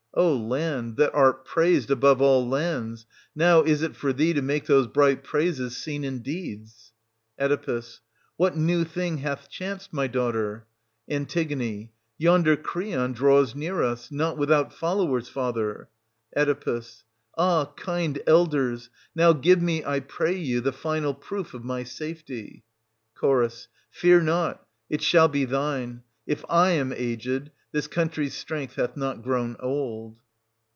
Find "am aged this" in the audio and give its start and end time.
26.49-27.87